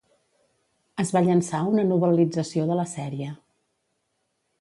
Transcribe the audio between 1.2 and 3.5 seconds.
llançar una novel·lització de la sèrie.